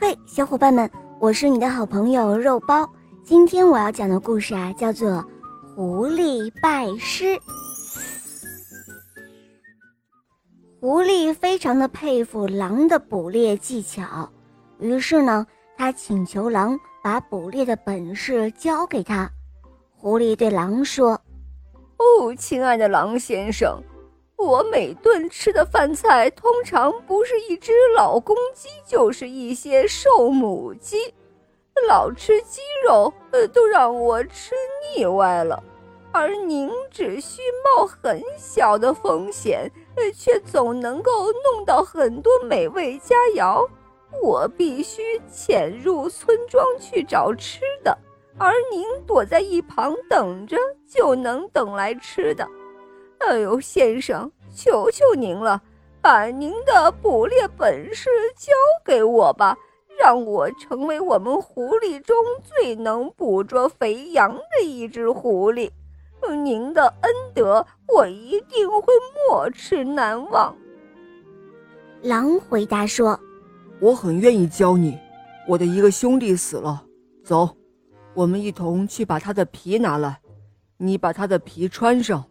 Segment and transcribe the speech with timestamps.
[0.00, 0.88] 嘿，小伙伴们，
[1.18, 2.88] 我是你的好朋友肉包。
[3.24, 5.10] 今天我要讲的故事啊，叫做
[5.74, 7.24] 《狐狸拜师》。
[10.80, 14.30] 狐狸非常的佩服狼的捕猎技巧，
[14.78, 15.44] 于是呢，
[15.76, 19.28] 他请求狼把捕猎的本事教给他。
[19.96, 21.20] 狐狸对狼说
[21.98, 23.82] ：“哦，亲爱的狼先生。”
[24.38, 30.96] 我每顿吃的饭菜，通常不是一只老公鸡，就是一些瘦母鸡。
[31.88, 34.54] 老吃鸡肉，呃，都让我吃
[34.96, 35.62] 腻歪了。
[36.12, 43.68] 而您只需冒很小的风险，呃，却总能够弄到很多美味佳肴。
[44.22, 47.96] 我必须潜入村庄去找吃的，
[48.38, 50.56] 而您躲在一旁等着，
[50.88, 52.48] 就能等来吃的。
[53.18, 55.60] 哎呦，先生，求求您了，
[56.00, 58.52] 把您的捕猎本事教
[58.84, 59.56] 给我吧，
[59.98, 65.70] 让我成为我们狐狸中最能捕捉肥羊的一只狐狸。
[66.44, 68.92] 您的恩德，我一定会
[69.28, 70.54] 没齿难忘。
[72.02, 73.18] 狼回答说
[73.80, 74.98] ：“我很愿意教你。
[75.46, 76.84] 我的一个兄弟死了，
[77.24, 77.48] 走，
[78.14, 80.20] 我们一同去把他的皮拿来，
[80.76, 82.24] 你把他的皮穿上。”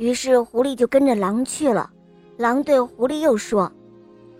[0.00, 1.90] 于是狐狸就跟着狼去了。
[2.38, 3.70] 狼对狐狸又说：“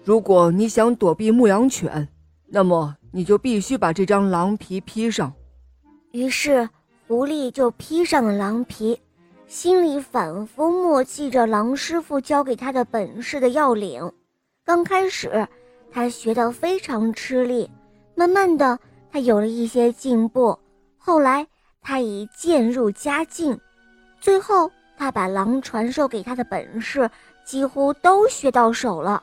[0.03, 2.09] 如果你想躲避牧羊犬，
[2.47, 5.31] 那么你就必须把这张狼皮披上。”
[6.13, 6.67] 于是
[7.07, 8.99] 狐狸就披上了狼皮，
[9.49, 14.11] 心里反复默记着狼师傅教给他的本事的要领。
[14.65, 15.47] 刚开始，
[15.93, 17.71] 他学得非常吃力，
[18.15, 18.79] 慢慢的，
[19.13, 20.59] 他有了一些进步。
[20.97, 21.47] 后来，
[21.83, 23.61] 他已渐入佳境，
[24.23, 24.71] 最后。
[25.01, 27.11] 他把狼传授给他的本事
[27.43, 29.23] 几乎都学到手了。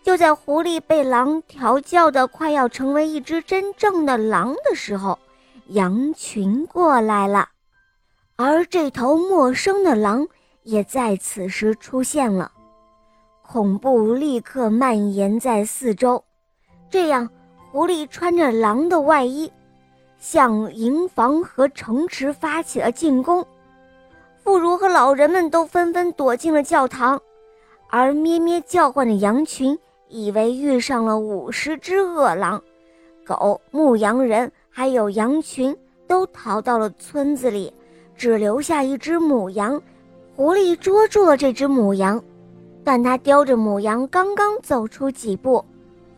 [0.00, 5.18] 就在狐狸被狼调教的快要成为一只真正的狼的时候，
[5.66, 7.48] 羊群过来了，
[8.36, 10.28] 而这头陌生的狼
[10.62, 12.52] 也在此时出现了。
[13.44, 16.22] 恐怖立刻蔓延在四周，
[16.88, 17.28] 这样，
[17.72, 19.50] 狐狸穿着狼的外衣，
[20.20, 23.44] 向营房和城池发起了进攻。
[24.44, 27.20] 妇孺和老人们都纷纷躲进了教堂，
[27.88, 32.60] 而咩咩叫唤的羊群以为遇上了五十只恶狼，
[33.24, 35.76] 狗、牧羊人还有羊群
[36.08, 37.72] 都逃到了村子里，
[38.16, 39.80] 只留下一只母羊。
[40.34, 42.20] 狐狸捉住了这只母羊，
[42.82, 45.64] 但它叼着母羊刚刚走出几步，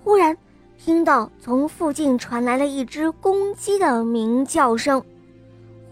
[0.03, 0.35] 忽然
[0.79, 5.03] 听到从附近传来了一只公鸡的鸣叫声。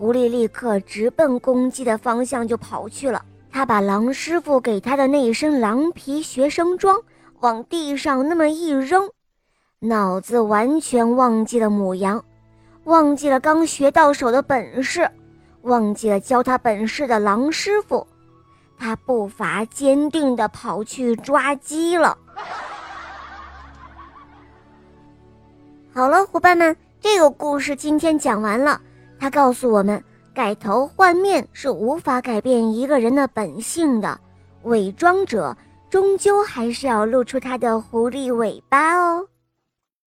[0.02, 3.24] 狐狸立刻直奔公鸡的方向就跑去了。
[3.52, 7.00] 他把狼师傅给他的那一身狼皮学生装
[7.38, 9.08] 往地上那么一扔，
[9.78, 12.24] 脑子完全忘记了母羊，
[12.82, 15.08] 忘记了刚学到手的本事，
[15.60, 18.04] 忘记了教他本事的狼师傅。
[18.76, 22.19] 他步伐坚定地跑去抓鸡了。
[25.94, 28.80] 好了，伙伴们，这个故事今天讲完了。
[29.22, 30.02] 他告诉我们，
[30.34, 34.18] 改头换面是无法改变一个人的本性的，
[34.64, 35.56] 伪装者
[35.88, 39.24] 终究还是要露出他的狐狸尾巴哦。